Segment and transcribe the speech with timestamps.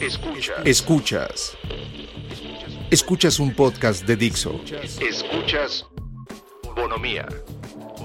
[0.00, 0.60] Escuchas.
[0.64, 1.56] Escuchas.
[2.90, 4.60] Escuchas un podcast de Dixo.
[5.00, 5.86] Escuchas
[6.74, 7.26] Bonomía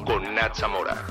[0.05, 1.05] con Nat Zamora.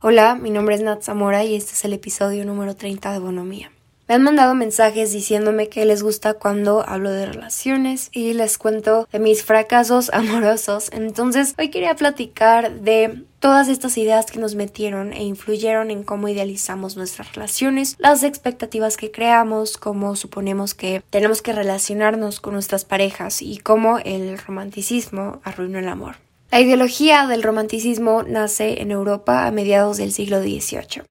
[0.00, 3.72] Hola, mi nombre es Nat Zamora y este es el episodio número 30 de Bonomía.
[4.08, 9.06] Me han mandado mensajes diciéndome que les gusta cuando hablo de relaciones y les cuento
[9.12, 10.88] de mis fracasos amorosos.
[10.94, 16.26] Entonces, hoy quería platicar de todas estas ideas que nos metieron e influyeron en cómo
[16.26, 22.86] idealizamos nuestras relaciones, las expectativas que creamos, cómo suponemos que tenemos que relacionarnos con nuestras
[22.86, 26.16] parejas y cómo el romanticismo arruinó el amor.
[26.50, 31.02] La ideología del romanticismo nace en Europa a mediados del siglo XVIII.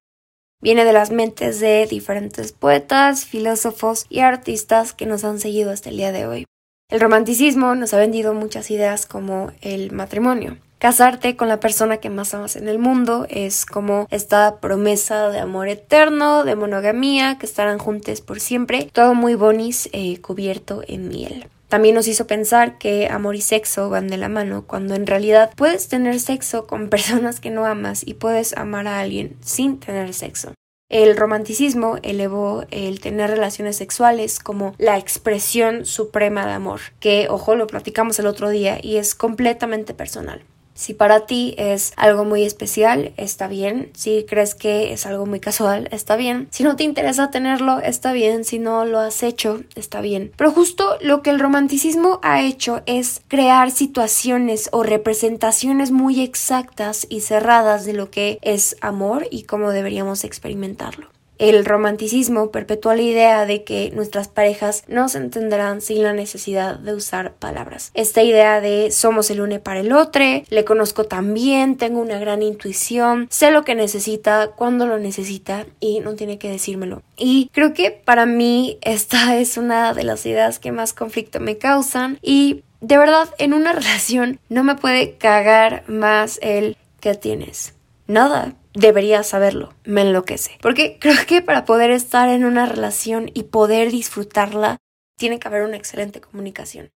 [0.59, 5.89] Viene de las mentes de diferentes poetas, filósofos y artistas que nos han seguido hasta
[5.89, 6.45] el día de hoy.
[6.89, 10.57] El romanticismo nos ha vendido muchas ideas como el matrimonio.
[10.79, 15.39] Casarte con la persona que más amas en el mundo es como esta promesa de
[15.39, 21.10] amor eterno, de monogamía, que estarán juntos por siempre, todo muy bonis eh, cubierto en
[21.10, 21.48] miel.
[21.68, 25.51] También nos hizo pensar que amor y sexo van de la mano, cuando en realidad
[25.55, 30.13] puedes tener sexo con personas que no amas y puedes amar a alguien sin tener
[30.13, 30.54] sexo.
[30.90, 37.55] El romanticismo elevó el tener relaciones sexuales como la expresión suprema de amor, que, ojo,
[37.55, 40.45] lo platicamos el otro día y es completamente personal.
[40.77, 43.89] Si para ti es algo muy especial, está bien.
[43.95, 46.47] Si crees que es algo muy casual, está bien.
[46.51, 48.45] Si no te interesa tenerlo, está bien.
[48.45, 50.31] Si no lo has hecho, está bien.
[50.37, 57.07] Pero justo lo que el romanticismo ha hecho es crear situaciones o representaciones muy exactas
[57.09, 61.16] y cerradas de lo que es amor y cómo deberíamos experimentarlo.
[61.38, 66.79] El romanticismo perpetúa la idea de que nuestras parejas no se entenderán sin la necesidad
[66.79, 67.91] de usar palabras.
[67.94, 72.19] Esta idea de somos el uno para el otro, le conozco tan bien, tengo una
[72.19, 77.03] gran intuición, sé lo que necesita, cuando lo necesita y no tiene que decírmelo.
[77.18, 81.57] Y creo que para mí esta es una de las ideas que más conflicto me
[81.57, 87.76] causan y de verdad en una relación no me puede cagar más el que tienes.
[88.07, 90.57] Nada debería saberlo, me enloquece.
[90.62, 94.78] Porque creo que para poder estar en una relación y poder disfrutarla,
[95.18, 96.91] tiene que haber una excelente comunicación.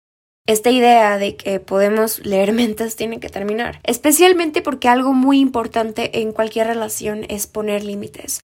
[0.47, 6.21] Esta idea de que podemos leer mentes tiene que terminar, especialmente porque algo muy importante
[6.21, 8.41] en cualquier relación es poner límites.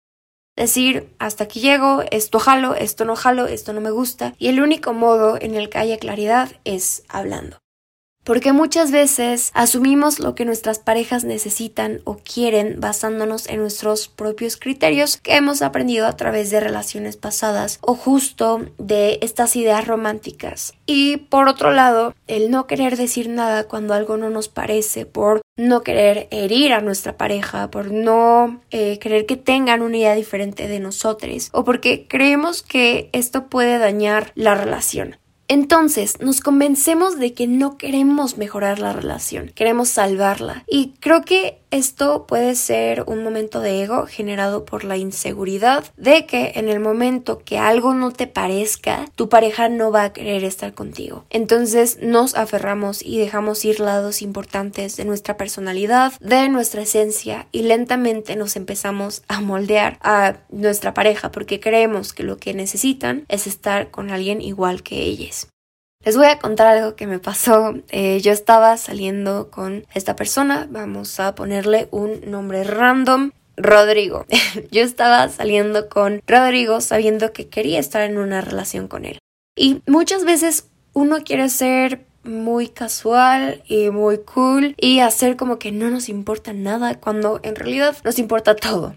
[0.58, 4.60] Decir, hasta aquí llego, esto jalo, esto no jalo, esto no me gusta, y el
[4.60, 7.60] único modo en el que haya claridad es hablando
[8.28, 14.58] porque muchas veces asumimos lo que nuestras parejas necesitan o quieren basándonos en nuestros propios
[14.58, 20.74] criterios que hemos aprendido a través de relaciones pasadas o justo de estas ideas románticas.
[20.86, 25.40] Y por otro lado, el no querer decir nada cuando algo no nos parece, por
[25.56, 30.68] no querer herir a nuestra pareja, por no eh, querer que tengan una idea diferente
[30.68, 35.16] de nosotros o porque creemos que esto puede dañar la relación.
[35.48, 40.64] Entonces nos convencemos de que no queremos mejorar la relación, queremos salvarla.
[40.68, 46.26] Y creo que esto puede ser un momento de ego generado por la inseguridad de
[46.26, 50.44] que en el momento que algo no te parezca, tu pareja no va a querer
[50.44, 51.26] estar contigo.
[51.30, 57.64] Entonces nos aferramos y dejamos ir lados importantes de nuestra personalidad, de nuestra esencia y
[57.64, 63.48] lentamente nos empezamos a moldear a nuestra pareja porque creemos que lo que necesitan es
[63.48, 65.48] estar con alguien igual que ellos.
[66.08, 67.74] Les voy a contar algo que me pasó.
[67.90, 73.32] Eh, yo estaba saliendo con esta persona, vamos a ponerle un nombre random.
[73.58, 74.26] Rodrigo.
[74.72, 79.20] yo estaba saliendo con Rodrigo sabiendo que quería estar en una relación con él.
[79.58, 85.74] Y muchas veces uno quiere ser muy casual y muy cool y hacer como que
[85.74, 88.96] no nos importa nada cuando en realidad nos importa todo.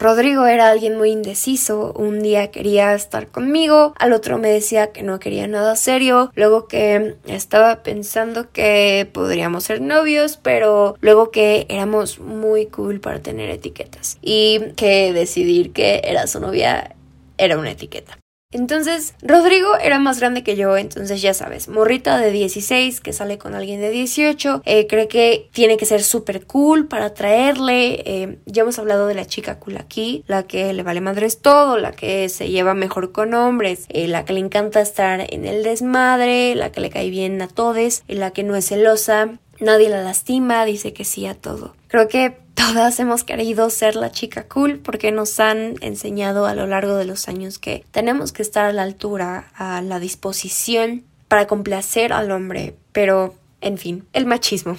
[0.00, 5.02] Rodrigo era alguien muy indeciso, un día quería estar conmigo, al otro me decía que
[5.02, 11.66] no quería nada serio, luego que estaba pensando que podríamos ser novios, pero luego que
[11.68, 16.96] éramos muy cool para tener etiquetas y que decidir que era su novia
[17.36, 18.16] era una etiqueta.
[18.52, 23.38] Entonces, Rodrigo era más grande que yo, entonces ya sabes, morrita de 16 que sale
[23.38, 28.02] con alguien de 18, eh, cree que tiene que ser súper cool para traerle.
[28.04, 31.78] Eh, ya hemos hablado de la chica cool aquí, la que le vale madres todo,
[31.78, 35.62] la que se lleva mejor con hombres, eh, la que le encanta estar en el
[35.62, 40.02] desmadre, la que le cae bien a todos, la que no es celosa, nadie la
[40.02, 41.76] lastima, dice que sí a todo.
[41.86, 46.66] Creo que todas hemos querido ser la chica cool porque nos han enseñado a lo
[46.66, 51.46] largo de los años que tenemos que estar a la altura, a la disposición para
[51.46, 54.76] complacer al hombre, pero en fin, el machismo.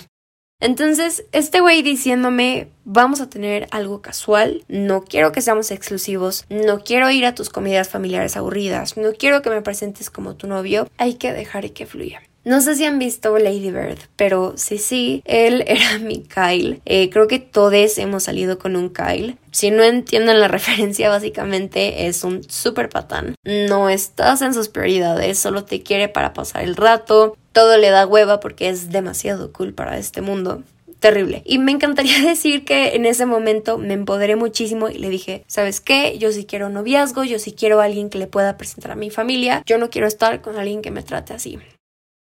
[0.60, 6.84] Entonces, este güey diciéndome, vamos a tener algo casual, no quiero que seamos exclusivos, no
[6.84, 10.88] quiero ir a tus comidas familiares aburridas, no quiero que me presentes como tu novio,
[10.98, 12.22] hay que dejar que fluya.
[12.44, 16.82] No sé si han visto Lady Bird, pero sí, sí, él era mi Kyle.
[16.86, 19.38] Eh, creo que todos hemos salido con un Kyle.
[19.52, 23.36] Si no entienden la referencia, básicamente es un super patán.
[23.44, 27.38] No estás en sus prioridades, solo te quiere para pasar el rato.
[27.52, 30.64] Todo le da hueva porque es demasiado cool para este mundo
[31.00, 31.42] terrible.
[31.46, 35.82] Y me encantaría decir que en ese momento me empoderé muchísimo y le dije, ¿sabes
[35.82, 36.18] qué?
[36.18, 39.10] Yo sí quiero noviazgo, yo sí quiero a alguien que le pueda presentar a mi
[39.10, 41.60] familia, yo no quiero estar con alguien que me trate así.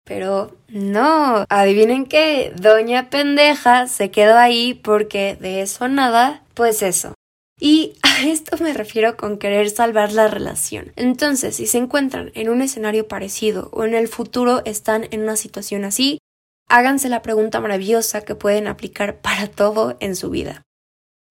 [0.07, 7.15] Pero no, adivinen que Doña Pendeja se quedó ahí porque de eso nada, pues eso.
[7.59, 10.93] Y a esto me refiero con querer salvar la relación.
[10.95, 15.35] Entonces, si se encuentran en un escenario parecido o en el futuro están en una
[15.35, 16.19] situación así,
[16.69, 20.63] háganse la pregunta maravillosa que pueden aplicar para todo en su vida.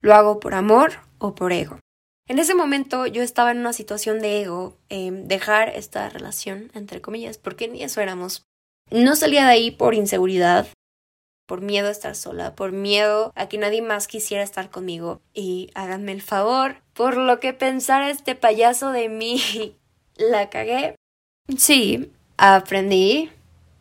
[0.01, 1.79] ¿Lo hago por amor o por ego?
[2.27, 7.37] En ese momento yo estaba en una situación de ego, dejar esta relación, entre comillas,
[7.37, 8.45] porque ni eso éramos.
[8.91, 10.67] No salía de ahí por inseguridad,
[11.47, 15.21] por miedo a estar sola, por miedo a que nadie más quisiera estar conmigo.
[15.33, 19.77] Y háganme el favor, por lo que pensara este payaso de mí,
[20.15, 20.95] la cagué.
[21.57, 23.31] Sí, aprendí.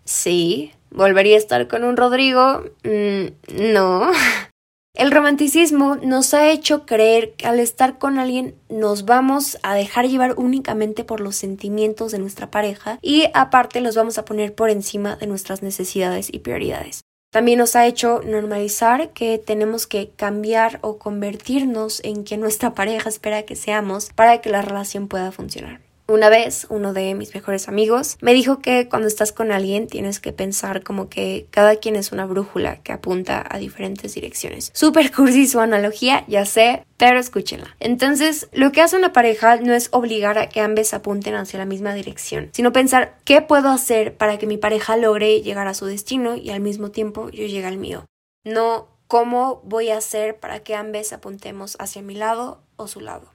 [0.05, 2.65] Sí, volvería a estar con un Rodrigo.
[2.83, 4.11] Mm, no.
[4.95, 10.07] El romanticismo nos ha hecho creer que al estar con alguien nos vamos a dejar
[10.07, 14.71] llevar únicamente por los sentimientos de nuestra pareja y aparte los vamos a poner por
[14.71, 17.01] encima de nuestras necesidades y prioridades.
[17.33, 23.09] También nos ha hecho normalizar que tenemos que cambiar o convertirnos en quien nuestra pareja
[23.09, 25.81] espera que seamos para que la relación pueda funcionar.
[26.07, 30.21] Una vez uno de mis mejores amigos me dijo que cuando estás con alguien tienes
[30.21, 34.71] que pensar como que cada quien es una brújula que apunta a diferentes direcciones.
[34.75, 37.75] Super cursi su analogía, ya sé, pero escúchenla.
[37.81, 41.65] Entonces, lo que hace una pareja no es obligar a que ambos apunten hacia la
[41.65, 45.87] misma dirección, sino pensar qué puedo hacer para que mi pareja logre llegar a su
[45.87, 48.05] destino y al mismo tiempo yo llegue al mío.
[48.45, 53.34] No cómo voy a hacer para que ambos apuntemos hacia mi lado o su lado.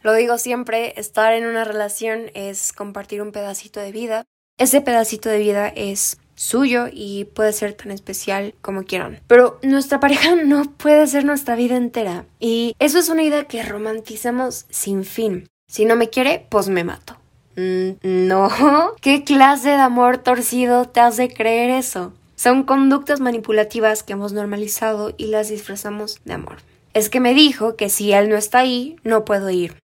[0.00, 4.24] Lo digo siempre, estar en una relación es compartir un pedacito de vida.
[4.56, 9.20] Ese pedacito de vida es suyo y puede ser tan especial como quieran.
[9.26, 12.26] Pero nuestra pareja no puede ser nuestra vida entera.
[12.38, 15.48] Y eso es una idea que romantizamos sin fin.
[15.66, 17.16] Si no me quiere, pues me mato.
[17.56, 18.50] Mm, no.
[19.00, 22.12] ¿Qué clase de amor torcido te hace creer eso?
[22.36, 26.58] Son conductas manipulativas que hemos normalizado y las disfrazamos de amor.
[26.94, 29.76] Es que me dijo que si él no está ahí, no puedo ir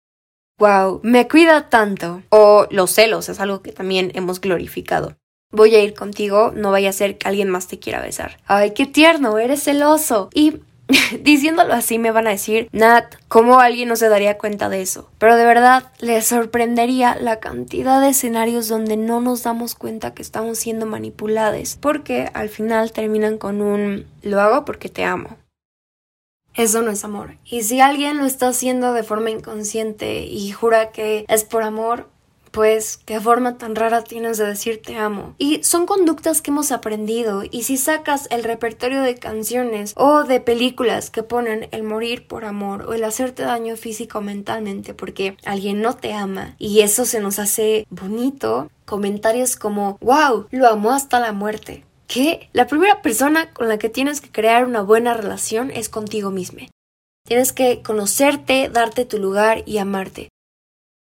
[0.62, 2.22] wow, me cuida tanto.
[2.28, 5.16] O los celos es algo que también hemos glorificado.
[5.50, 8.38] Voy a ir contigo, no vaya a ser que alguien más te quiera besar.
[8.46, 10.30] Ay, qué tierno, eres celoso.
[10.32, 10.60] Y
[11.20, 15.10] diciéndolo así me van a decir, Nat, ¿cómo alguien no se daría cuenta de eso?
[15.18, 20.22] Pero de verdad les sorprendería la cantidad de escenarios donde no nos damos cuenta que
[20.22, 25.41] estamos siendo manipulados, porque al final terminan con un lo hago porque te amo.
[26.54, 27.36] Eso no es amor.
[27.44, 32.08] Y si alguien lo está haciendo de forma inconsciente y jura que es por amor,
[32.52, 35.34] pues qué forma tan rara tienes de decir te amo.
[35.38, 40.38] Y son conductas que hemos aprendido y si sacas el repertorio de canciones o de
[40.40, 45.36] películas que ponen el morir por amor o el hacerte daño físico o mentalmente porque
[45.44, 50.92] alguien no te ama y eso se nos hace bonito, comentarios como wow, lo amó
[50.92, 55.14] hasta la muerte que la primera persona con la que tienes que crear una buena
[55.14, 56.68] relación es contigo mismo.
[57.26, 60.28] Tienes que conocerte, darte tu lugar y amarte.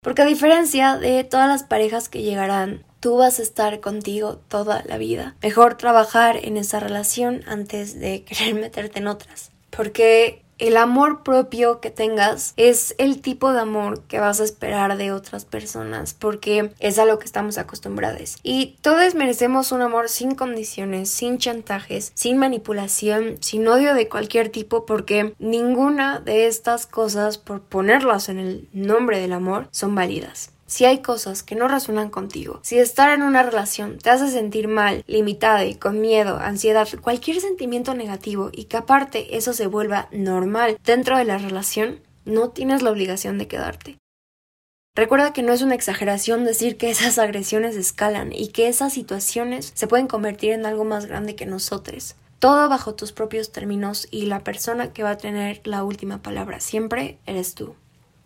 [0.02, 4.82] Porque a diferencia de todas las parejas que llegarán, tú vas a estar contigo toda
[4.86, 5.36] la vida.
[5.44, 9.52] Mejor trabajar en esa relación antes de querer meterte en otras.
[9.70, 14.98] Porque el amor propio que tengas es el tipo de amor que vas a esperar
[14.98, 18.38] de otras personas porque es a lo que estamos acostumbrados.
[18.44, 24.50] Y todos merecemos un amor sin condiciones, sin chantajes, sin manipulación, sin odio de cualquier
[24.50, 30.55] tipo porque ninguna de estas cosas, por ponerlas en el nombre del amor, son válidas
[30.66, 34.68] si hay cosas que no resuenan contigo, si estar en una relación te hace sentir
[34.68, 40.10] mal, limitada y con miedo, ansiedad, cualquier sentimiento negativo y que aparte eso se vuelva
[40.12, 43.98] normal dentro de la relación, no tienes la obligación de quedarte.
[44.96, 49.72] Recuerda que no es una exageración decir que esas agresiones escalan y que esas situaciones
[49.76, 52.16] se pueden convertir en algo más grande que nosotros.
[52.40, 56.62] Todo bajo tus propios términos y la persona que va a tener la última palabra
[56.62, 57.76] siempre eres tú.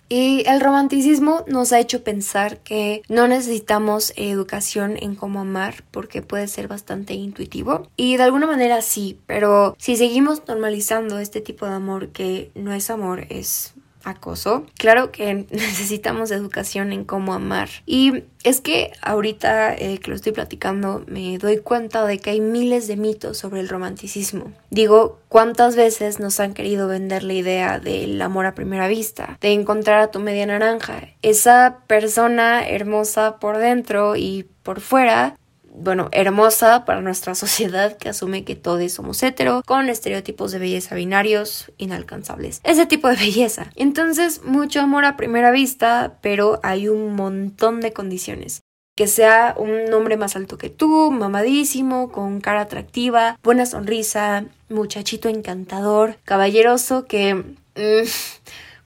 [0.10, 6.24] Y el romanticismo nos ha hecho pensar que no necesitamos educación en cómo amar porque
[6.24, 7.88] puede ser bastante intuitivo.
[7.96, 12.74] Y de alguna manera sí, pero si seguimos normalizando este tipo de amor que no
[12.74, 14.65] es amor, es acoso.
[14.77, 17.70] Claro que necesitamos educación en cómo amar.
[17.86, 22.39] Y es que ahorita eh, que lo estoy platicando me doy cuenta de que hay
[22.39, 24.53] miles de mitos sobre el romanticismo.
[24.70, 29.38] Digo, ¿cuántas veces nos han querido vender la idea del amor a primera vista?
[29.41, 31.10] De encontrar a tu media naranja.
[31.22, 35.38] Esa persona hermosa por dentro y por fuera
[35.79, 40.95] bueno, hermosa para nuestra sociedad que asume que todos somos hetero, con estereotipos de belleza
[40.95, 42.62] binarios inalcanzables.
[42.63, 43.71] Ese tipo de belleza.
[43.75, 48.62] Entonces, mucho amor a primera vista, pero hay un montón de condiciones
[48.95, 55.29] que sea un hombre más alto que tú, mamadísimo, con cara atractiva, buena sonrisa, muchachito
[55.29, 57.36] encantador, caballeroso que...
[57.36, 58.03] Mm,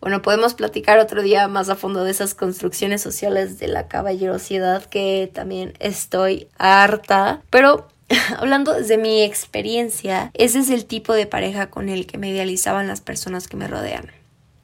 [0.04, 4.84] bueno, podemos platicar otro día más a fondo de esas construcciones sociales de la caballerosidad
[4.84, 7.42] que también estoy harta.
[7.50, 7.88] Pero
[8.38, 12.86] hablando desde mi experiencia, ese es el tipo de pareja con el que me idealizaban
[12.86, 14.12] las personas que me rodean.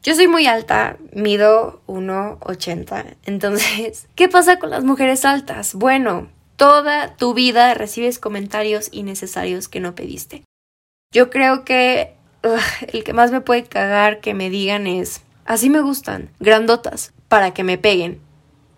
[0.04, 3.16] Yo soy muy alta, mido 1,80.
[3.26, 5.74] Entonces, ¿qué pasa con las mujeres altas?
[5.74, 6.28] Bueno,
[6.58, 10.44] toda tu vida recibes comentarios innecesarios que no pediste.
[11.14, 12.18] Yo creo que
[12.92, 17.56] el que más me puede cagar que me digan es, Así me gustan, grandotas, para
[17.56, 18.22] que me peguen.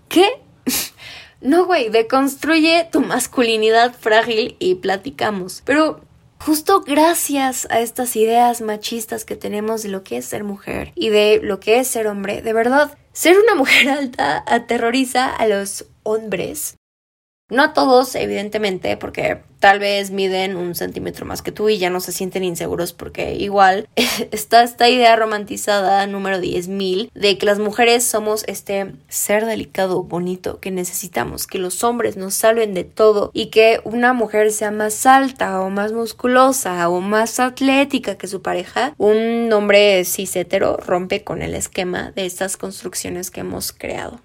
[0.08, 0.26] ¿Qué?
[1.42, 5.64] no, güey, deconstruye tu masculinidad frágil y platicamos.
[5.66, 6.00] Pero
[6.40, 11.10] justo gracias a estas ideas machistas que tenemos de lo que es ser mujer y
[11.10, 15.88] de lo que es ser hombre, de verdad, ser una mujer alta aterroriza a los
[16.04, 16.78] hombres
[17.52, 22.00] no todos, evidentemente, porque tal vez miden un centímetro más que tú y ya no
[22.00, 23.88] se sienten inseguros porque igual
[24.32, 30.60] está esta idea romantizada número 10.000 de que las mujeres somos este ser delicado, bonito
[30.60, 35.06] que necesitamos, que los hombres nos salven de todo y que una mujer sea más
[35.06, 40.32] alta o más musculosa o más atlética que su pareja, un hombre cis
[40.86, 44.20] rompe con el esquema de estas construcciones que hemos creado.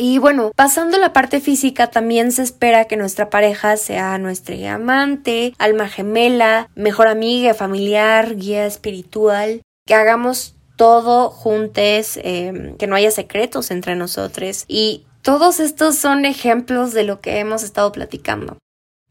[0.00, 5.54] Y bueno, pasando la parte física, también se espera que nuestra pareja sea nuestra amante,
[5.58, 13.10] alma gemela, mejor amiga, familiar, guía espiritual, que hagamos todo juntos, em, que no haya
[13.10, 14.64] secretos entre nosotros.
[14.68, 18.56] Y todos estos son ejemplos de lo que hemos estado platicando.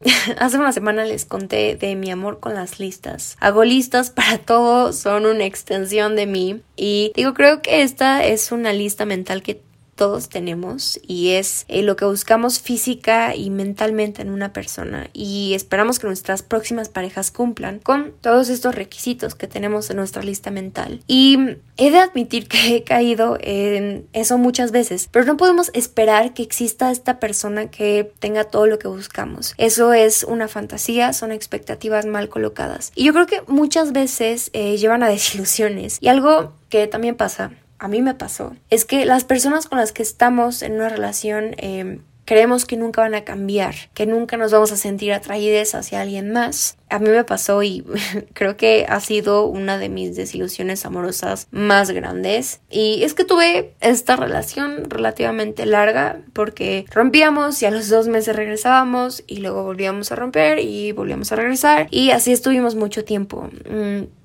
[0.38, 3.36] Hace una semana les conté de mi amor con las listas.
[3.40, 6.62] Hago listas para todo, son una extensión de mí.
[6.76, 9.67] Y digo, creo que esta es una lista mental que
[9.98, 15.54] todos tenemos y es eh, lo que buscamos física y mentalmente en una persona y
[15.54, 20.52] esperamos que nuestras próximas parejas cumplan con todos estos requisitos que tenemos en nuestra lista
[20.52, 21.02] mental.
[21.08, 26.32] Y he de admitir que he caído en eso muchas veces, pero no podemos esperar
[26.32, 29.54] que exista esta persona que tenga todo lo que buscamos.
[29.58, 32.92] Eso es una fantasía, son expectativas mal colocadas.
[32.94, 35.98] Y yo creo que muchas veces eh, llevan a desilusiones.
[36.00, 39.92] Y algo que también pasa a mí me pasó, es que las personas con las
[39.92, 44.52] que estamos en una relación eh, creemos que nunca van a cambiar, que nunca nos
[44.52, 46.76] vamos a sentir atraídos hacia alguien más.
[46.90, 47.86] A mí me pasó y
[48.34, 52.60] creo que ha sido una de mis desilusiones amorosas más grandes.
[52.68, 58.36] Y es que tuve esta relación relativamente larga porque rompíamos y a los dos meses
[58.36, 63.48] regresábamos y luego volvíamos a romper y volvíamos a regresar y así estuvimos mucho tiempo.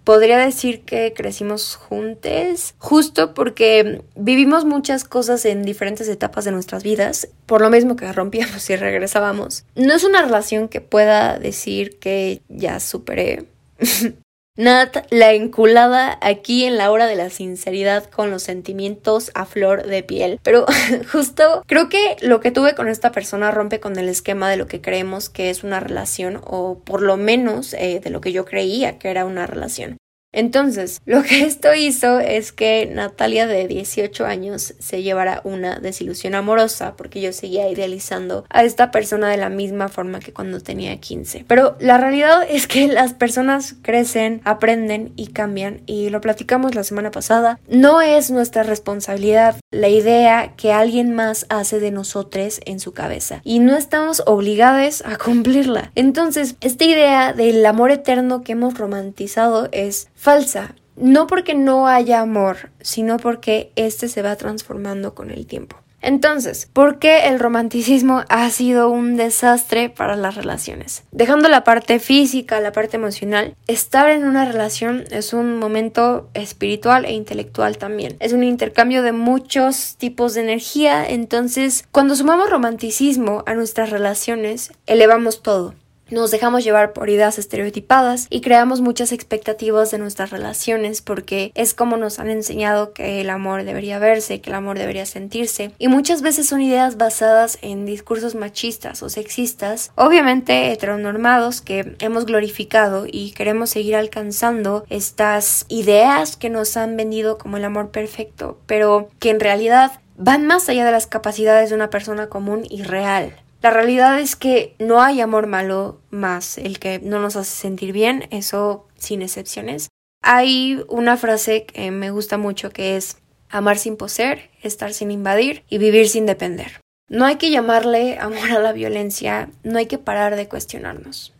[0.04, 6.84] Podría decir que crecimos juntos, justo porque vivimos muchas cosas en diferentes etapas de nuestras
[6.84, 9.66] vidas, por lo mismo que rompíamos y regresábamos.
[9.76, 13.46] No es una relación que pueda decir que ya superé.
[14.56, 19.88] Nat, la enculada aquí en la hora de la sinceridad con los sentimientos a flor
[19.88, 20.40] de piel.
[20.44, 20.68] Pero
[21.12, 24.68] justo creo que lo que tuve con esta persona rompe con el esquema de lo
[24.68, 28.46] que creemos que es una relación o por lo menos eh, de lo que yo
[28.46, 29.98] creía que era una relación.
[30.34, 36.36] Entonces, lo que esto hizo es que Natalia de 18 años se llevara una desilusión
[36.36, 41.00] amorosa porque yo seguía idealizando a esta persona de la misma forma que cuando tenía
[41.00, 41.46] 15.
[41.48, 46.84] Pero la realidad es que las personas crecen, aprenden y cambian y lo platicamos la
[46.84, 47.60] semana pasada.
[47.70, 53.42] No es nuestra responsabilidad la idea que alguien más hace de nosotros en su cabeza
[53.44, 55.92] y no estamos obligados a cumplirla.
[55.96, 60.74] Entonces, esta idea del amor eterno que hemos romantizado es falsa.
[60.96, 65.78] No porque no haya amor, sino porque este se va transformando con el tiempo.
[66.02, 71.04] Entonces, ¿por qué el romanticismo ha sido un desastre para las relaciones?
[71.12, 77.06] Dejando la parte física, la parte emocional, estar en una relación es un momento espiritual
[77.06, 78.16] e intelectual también.
[78.20, 84.72] Es un intercambio de muchos tipos de energía, entonces cuando sumamos romanticismo a nuestras relaciones,
[84.86, 85.74] elevamos todo.
[86.14, 91.74] Nos dejamos llevar por ideas estereotipadas y creamos muchas expectativas de nuestras relaciones porque es
[91.74, 95.88] como nos han enseñado que el amor debería verse, que el amor debería sentirse y
[95.88, 103.08] muchas veces son ideas basadas en discursos machistas o sexistas, obviamente heteronormados que hemos glorificado
[103.12, 109.10] y queremos seguir alcanzando estas ideas que nos han vendido como el amor perfecto, pero
[109.18, 113.36] que en realidad van más allá de las capacidades de una persona común y real.
[113.64, 117.94] La realidad es que no hay amor malo más el que no nos hace sentir
[117.94, 119.88] bien, eso sin excepciones.
[120.22, 125.64] Hay una frase que me gusta mucho que es amar sin poseer, estar sin invadir
[125.70, 126.82] y vivir sin depender.
[127.08, 131.34] No hay que llamarle amor a la violencia, no hay que parar de cuestionarnos.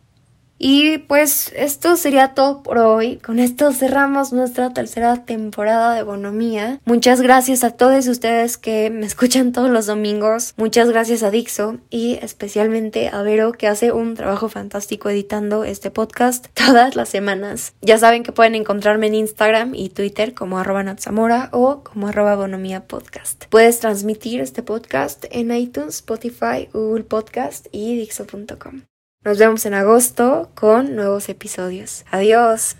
[0.58, 3.16] Y pues esto sería todo por hoy.
[3.16, 6.80] Con esto cerramos nuestra tercera temporada de Bonomía.
[6.84, 10.54] Muchas gracias a todos ustedes que me escuchan todos los domingos.
[10.56, 15.90] Muchas gracias a Dixo y especialmente a Vero que hace un trabajo fantástico editando este
[15.90, 17.74] podcast todas las semanas.
[17.82, 22.36] Ya saben que pueden encontrarme en Instagram y Twitter como arroba Natsamora o como arroba
[22.36, 23.44] Bonomía Podcast.
[23.50, 28.93] Puedes transmitir este podcast en iTunes, Spotify, Google Podcast y Dixo.com.
[29.24, 32.04] Nos vemos en agosto con nuevos episodios.
[32.10, 32.76] Adiós.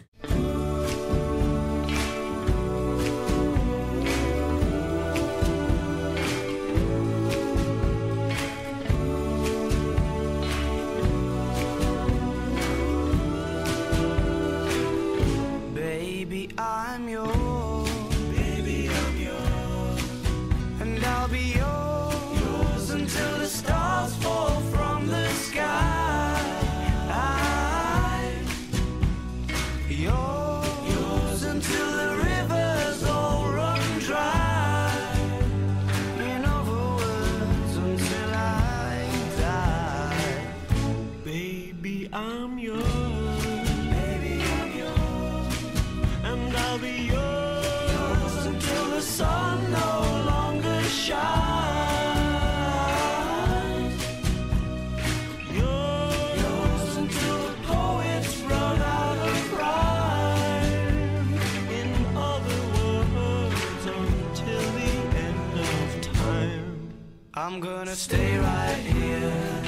[67.47, 69.63] I'm gonna stay right here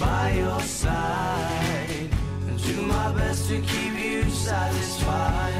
[0.00, 2.08] by your side
[2.48, 5.52] and do my best to keep you satisfied.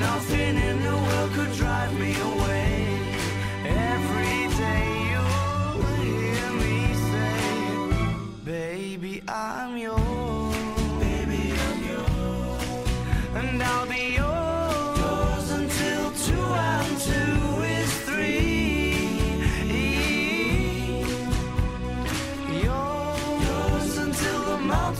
[0.00, 2.57] Nothing in the world could drive me away.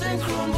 [0.08, 0.57] and crumble.